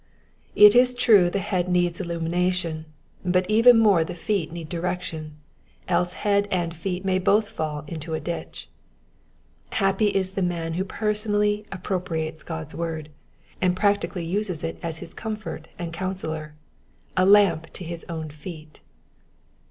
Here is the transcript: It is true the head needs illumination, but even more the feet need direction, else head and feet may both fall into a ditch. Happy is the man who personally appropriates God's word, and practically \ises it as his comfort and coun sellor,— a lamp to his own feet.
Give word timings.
It 0.55 0.73
is 0.73 0.95
true 0.95 1.29
the 1.29 1.37
head 1.37 1.67
needs 1.67 2.01
illumination, 2.01 2.85
but 3.23 3.47
even 3.47 3.77
more 3.77 4.03
the 4.03 4.15
feet 4.15 4.51
need 4.51 4.67
direction, 4.67 5.35
else 5.87 6.13
head 6.13 6.47
and 6.49 6.75
feet 6.75 7.05
may 7.05 7.19
both 7.19 7.49
fall 7.49 7.83
into 7.87 8.15
a 8.15 8.19
ditch. 8.19 8.67
Happy 9.73 10.07
is 10.07 10.31
the 10.31 10.41
man 10.41 10.73
who 10.73 10.83
personally 10.85 11.67
appropriates 11.71 12.41
God's 12.41 12.73
word, 12.73 13.09
and 13.61 13.75
practically 13.77 14.25
\ises 14.33 14.63
it 14.63 14.79
as 14.81 14.97
his 15.05 15.13
comfort 15.13 15.67
and 15.77 15.93
coun 15.93 16.15
sellor,— 16.15 16.53
a 17.15 17.23
lamp 17.23 17.71
to 17.73 17.83
his 17.85 18.03
own 18.09 18.31
feet. 18.31 18.79